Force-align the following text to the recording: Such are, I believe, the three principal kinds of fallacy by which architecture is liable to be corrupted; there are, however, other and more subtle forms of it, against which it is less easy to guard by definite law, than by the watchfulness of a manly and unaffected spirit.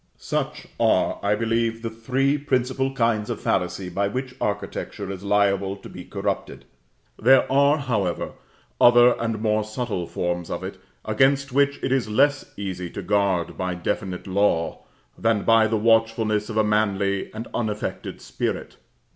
Such 0.17 0.65
are, 0.79 1.19
I 1.21 1.35
believe, 1.35 1.83
the 1.83 1.91
three 1.91 2.35
principal 2.35 2.91
kinds 2.91 3.29
of 3.29 3.39
fallacy 3.39 3.87
by 3.87 4.07
which 4.07 4.33
architecture 4.41 5.11
is 5.11 5.21
liable 5.21 5.77
to 5.77 5.87
be 5.87 6.05
corrupted; 6.05 6.65
there 7.21 7.45
are, 7.51 7.77
however, 7.77 8.31
other 8.81 9.13
and 9.21 9.43
more 9.43 9.63
subtle 9.63 10.07
forms 10.07 10.49
of 10.49 10.63
it, 10.63 10.79
against 11.05 11.51
which 11.53 11.77
it 11.83 11.91
is 11.91 12.09
less 12.09 12.51
easy 12.57 12.89
to 12.89 13.03
guard 13.03 13.59
by 13.59 13.75
definite 13.75 14.25
law, 14.25 14.85
than 15.19 15.43
by 15.43 15.67
the 15.67 15.77
watchfulness 15.77 16.49
of 16.49 16.57
a 16.57 16.63
manly 16.63 17.31
and 17.31 17.47
unaffected 17.53 18.21
spirit. 18.21 18.77